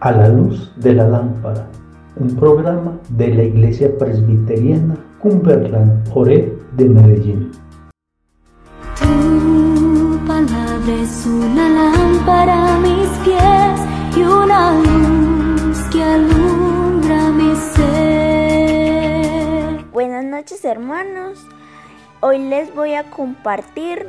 A 0.00 0.10
la 0.12 0.28
luz 0.28 0.72
de 0.76 0.94
la 0.94 1.06
lámpara, 1.06 1.66
un 2.16 2.34
programa 2.34 2.98
de 3.10 3.34
la 3.34 3.42
Iglesia 3.42 3.90
Presbiteriana 3.98 4.96
Cumberland 5.18 6.08
Ore 6.14 6.56
de 6.76 6.88
Medellín. 6.88 7.52
Tu 8.98 10.18
palabra 10.26 10.94
es 11.02 11.26
una 11.26 11.68
lámpara 11.68 12.74
a 12.74 12.78
mis 12.78 13.08
pies 13.22 13.80
y 14.16 14.22
una 14.22 14.80
luz 14.80 15.78
que 15.92 16.02
alumbra 16.02 17.30
mi 17.30 17.54
ser. 17.74 18.64
Buenas 19.92 20.24
noches 20.24 20.64
hermanos, 20.64 21.38
hoy 22.20 22.38
les 22.38 22.74
voy 22.74 22.94
a 22.94 23.10
compartir 23.10 24.08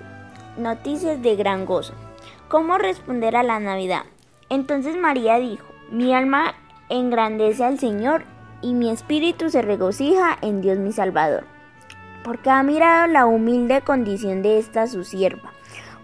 noticias 0.57 1.21
de 1.21 1.35
gran 1.35 1.65
gozo. 1.65 2.04
¿Cómo 2.47 2.77
responder 2.77 3.35
a 3.35 3.41
la 3.41 3.59
Navidad? 3.59 4.03
Entonces 4.49 4.95
María 4.95 5.37
dijo, 5.37 5.65
mi 5.89 6.13
alma 6.13 6.53
engrandece 6.89 7.63
al 7.63 7.79
Señor 7.79 8.23
y 8.61 8.75
mi 8.75 8.91
espíritu 8.91 9.49
se 9.49 9.63
regocija 9.63 10.37
en 10.43 10.61
Dios 10.61 10.77
mi 10.77 10.91
Salvador, 10.91 11.43
porque 12.23 12.51
ha 12.51 12.61
mirado 12.61 13.07
la 13.07 13.25
humilde 13.25 13.81
condición 13.81 14.43
de 14.43 14.59
esta 14.59 14.85
su 14.85 15.03
sierva. 15.03 15.53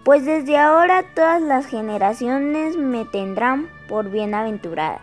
Pues 0.02 0.24
desde 0.24 0.58
ahora 0.58 1.04
todas 1.14 1.40
las 1.40 1.66
generaciones 1.66 2.76
me 2.76 3.04
tendrán 3.04 3.68
por 3.88 4.10
bienaventurada, 4.10 5.00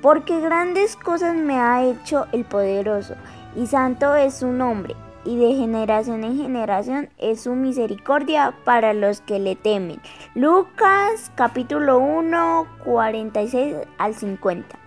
porque 0.00 0.40
grandes 0.40 0.94
cosas 0.94 1.34
me 1.34 1.58
ha 1.58 1.82
hecho 1.82 2.28
el 2.30 2.44
poderoso, 2.44 3.16
y 3.56 3.66
santo 3.66 4.14
es 4.14 4.34
su 4.36 4.46
nombre, 4.52 4.94
y 5.24 5.36
de 5.36 5.54
generación 5.54 6.24
en 6.24 6.36
generación 6.36 7.08
es 7.18 7.42
su 7.42 7.54
misericordia 7.54 8.54
para 8.64 8.94
los 8.94 9.20
que 9.20 9.38
le 9.38 9.56
temen. 9.56 10.00
Lucas 10.34 11.30
capítulo 11.34 11.98
1, 11.98 12.66
46 12.84 13.76
al 13.98 14.14
50. 14.14 14.78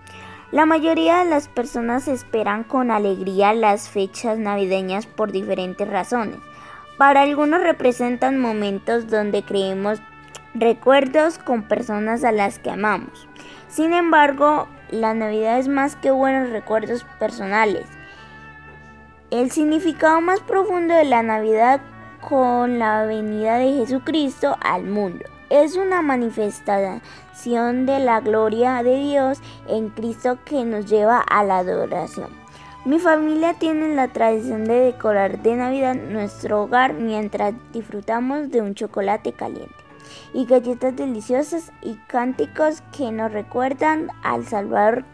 La 0.50 0.66
mayoría 0.66 1.18
de 1.18 1.30
las 1.30 1.48
personas 1.48 2.08
esperan 2.08 2.64
con 2.64 2.90
alegría 2.90 3.54
las 3.54 3.88
fechas 3.88 4.38
navideñas 4.38 5.06
por 5.06 5.32
diferentes 5.32 5.88
razones. 5.88 6.38
Para 6.98 7.22
algunos 7.22 7.62
representan 7.62 8.38
momentos 8.38 9.08
donde 9.08 9.42
creemos 9.42 10.00
recuerdos 10.54 11.38
con 11.38 11.64
personas 11.64 12.22
a 12.22 12.30
las 12.30 12.58
que 12.58 12.70
amamos. 12.70 13.26
Sin 13.68 13.92
embargo, 13.92 14.68
la 14.90 15.12
Navidad 15.14 15.58
es 15.58 15.66
más 15.66 15.96
que 15.96 16.12
buenos 16.12 16.50
recuerdos 16.50 17.04
personales 17.18 17.86
el 19.34 19.50
significado 19.50 20.20
más 20.20 20.38
profundo 20.42 20.94
de 20.94 21.04
la 21.04 21.24
Navidad 21.24 21.80
con 22.20 22.78
la 22.78 23.04
venida 23.04 23.58
de 23.58 23.72
Jesucristo 23.78 24.56
al 24.60 24.84
mundo. 24.84 25.24
Es 25.50 25.76
una 25.76 26.02
manifestación 26.02 27.84
de 27.84 27.98
la 27.98 28.20
gloria 28.20 28.84
de 28.84 28.96
Dios 28.96 29.40
en 29.66 29.88
Cristo 29.88 30.38
que 30.44 30.64
nos 30.64 30.86
lleva 30.86 31.18
a 31.18 31.42
la 31.42 31.58
adoración. 31.58 32.28
Mi 32.84 33.00
familia 33.00 33.54
tiene 33.54 33.96
la 33.96 34.06
tradición 34.06 34.66
de 34.66 34.74
decorar 34.74 35.42
de 35.42 35.56
Navidad 35.56 35.96
nuestro 35.96 36.62
hogar 36.62 36.94
mientras 36.94 37.54
disfrutamos 37.72 38.52
de 38.52 38.62
un 38.62 38.76
chocolate 38.76 39.32
caliente 39.32 39.74
y 40.32 40.46
galletas 40.46 40.94
deliciosas 40.94 41.72
y 41.82 41.96
cánticos 42.06 42.84
que 42.96 43.10
nos 43.10 43.32
recuerdan 43.32 44.10
al 44.22 44.46
Salvador 44.46 45.04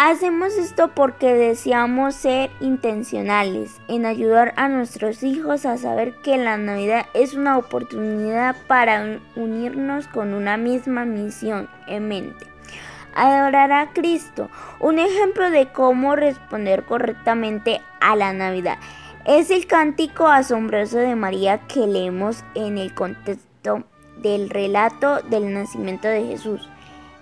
Hacemos 0.00 0.56
esto 0.56 0.92
porque 0.94 1.34
deseamos 1.34 2.14
ser 2.14 2.50
intencionales 2.60 3.80
en 3.88 4.06
ayudar 4.06 4.54
a 4.56 4.68
nuestros 4.68 5.24
hijos 5.24 5.66
a 5.66 5.76
saber 5.76 6.14
que 6.22 6.36
la 6.36 6.56
Navidad 6.56 7.06
es 7.14 7.34
una 7.34 7.58
oportunidad 7.58 8.54
para 8.68 9.18
unirnos 9.34 10.06
con 10.06 10.34
una 10.34 10.56
misma 10.56 11.04
misión 11.04 11.68
en 11.88 12.06
mente. 12.06 12.46
Adorar 13.16 13.72
a 13.72 13.92
Cristo. 13.92 14.48
Un 14.78 15.00
ejemplo 15.00 15.50
de 15.50 15.66
cómo 15.72 16.14
responder 16.14 16.84
correctamente 16.84 17.80
a 18.00 18.14
la 18.14 18.32
Navidad 18.32 18.78
es 19.24 19.50
el 19.50 19.66
cántico 19.66 20.28
asombroso 20.28 20.98
de 20.98 21.16
María 21.16 21.66
que 21.66 21.88
leemos 21.88 22.44
en 22.54 22.78
el 22.78 22.94
contexto 22.94 23.82
del 24.18 24.48
relato 24.48 25.22
del 25.22 25.52
nacimiento 25.52 26.06
de 26.06 26.24
Jesús. 26.24 26.68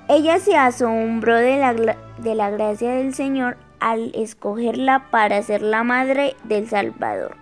Ella 0.09 0.39
se 0.39 0.57
asombró 0.57 1.35
de 1.35 1.57
la, 1.57 1.97
de 2.19 2.35
la 2.37 2.51
gracia 2.51 2.93
del 2.93 3.13
Señor 3.13 3.57
al 3.81 4.13
escogerla 4.15 5.11
para 5.11 5.43
ser 5.43 5.63
la 5.63 5.83
madre 5.83 6.37
del 6.45 6.69
Salvador, 6.69 7.37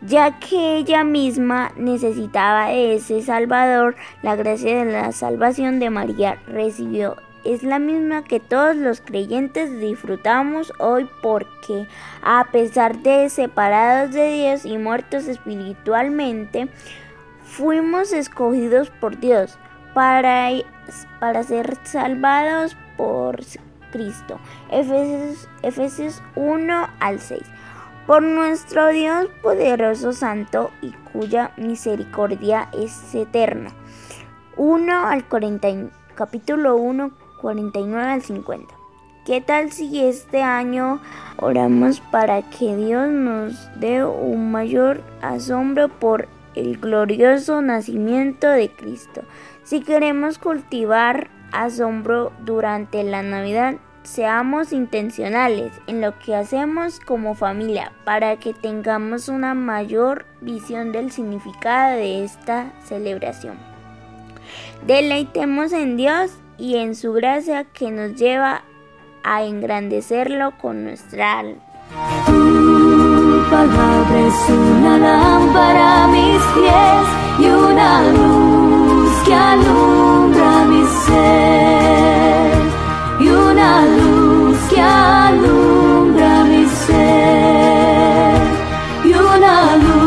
ya 0.00 0.38
que 0.38 0.76
ella 0.76 1.02
misma 1.02 1.72
necesitaba 1.76 2.68
de 2.68 2.94
ese 2.94 3.20
Salvador, 3.22 3.96
la 4.22 4.36
gracia 4.36 4.84
de 4.84 4.92
la 4.92 5.10
salvación 5.10 5.80
de 5.80 5.90
María 5.90 6.38
recibió. 6.46 7.16
Es 7.44 7.64
la 7.64 7.80
misma 7.80 8.22
que 8.22 8.38
todos 8.38 8.76
los 8.76 9.00
creyentes 9.00 9.80
disfrutamos 9.80 10.72
hoy 10.78 11.08
porque 11.20 11.88
a 12.22 12.46
pesar 12.52 12.96
de 12.98 13.28
separados 13.28 14.14
de 14.14 14.32
Dios 14.34 14.64
y 14.64 14.78
muertos 14.78 15.26
espiritualmente, 15.26 16.68
fuimos 17.44 18.12
escogidos 18.12 18.90
por 18.90 19.18
Dios 19.18 19.58
para, 19.94 20.50
para 21.20 21.42
ser 21.42 21.78
salvados 21.84 22.76
por 22.96 23.38
Cristo. 23.92 24.38
Efesios, 24.70 25.48
Efesios 25.62 26.22
1 26.34 26.88
al 27.00 27.20
6. 27.20 27.42
Por 28.06 28.22
nuestro 28.22 28.88
Dios 28.88 29.28
poderoso, 29.42 30.12
santo 30.12 30.70
y 30.82 30.90
cuya 31.12 31.52
misericordia 31.56 32.68
es 32.72 33.14
eterna. 33.14 33.70
1 34.56 35.06
al 35.06 35.24
40, 35.26 35.68
capítulo 36.14 36.76
1, 36.76 37.12
49 37.40 38.12
al 38.12 38.22
50. 38.22 38.74
¿Qué 39.24 39.40
tal 39.40 39.72
si 39.72 40.04
este 40.04 40.42
año 40.42 41.00
oramos 41.38 42.00
para 42.00 42.42
que 42.42 42.76
Dios 42.76 43.08
nos 43.08 43.70
dé 43.80 44.04
un 44.04 44.52
mayor 44.52 45.00
asombro 45.22 45.88
por 45.88 46.28
el 46.54 46.78
glorioso 46.78 47.62
nacimiento 47.62 48.48
de 48.48 48.70
Cristo? 48.70 49.22
Si 49.62 49.80
queremos 49.80 50.38
cultivar 50.38 51.30
asombro 51.52 52.32
durante 52.44 53.02
la 53.04 53.22
Navidad, 53.22 53.76
seamos 54.02 54.72
intencionales 54.72 55.72
en 55.86 56.00
lo 56.00 56.18
que 56.18 56.34
hacemos 56.36 57.00
como 57.00 57.34
familia 57.34 57.92
para 58.04 58.36
que 58.36 58.52
tengamos 58.52 59.28
una 59.28 59.54
mayor 59.54 60.26
visión 60.40 60.92
del 60.92 61.10
significado 61.10 61.96
de 61.96 62.24
esta 62.24 62.72
celebración. 62.84 63.56
Deleitemos 64.86 65.72
en 65.72 65.96
Dios 65.96 66.32
y 66.58 66.76
en 66.76 66.94
su 66.94 67.12
gracia 67.14 67.64
que 67.64 67.90
nos 67.90 68.14
lleva 68.14 68.62
a 69.22 69.44
engrandecerlo 69.44 70.52
con 70.58 70.84
nuestra 70.84 71.40
alma. 71.40 71.62
Es 74.26 74.48
una 74.48 74.96
lámpara 74.96 76.04
a 76.04 76.06
mis 76.08 76.42
pies 76.54 77.06
y 77.38 77.46
una 77.46 78.02
luz 78.10 79.12
que 79.26 79.34
alumbra 79.34 80.64
mi 80.64 80.82
ser. 81.04 82.52
Y 83.20 83.28
una 83.28 83.82
luz 83.84 84.58
que 84.70 84.80
alumbra 84.80 86.44
mi 86.44 86.66
ser. 86.86 88.40
Y 89.04 89.12
una 89.12 89.76
luz. 89.76 90.03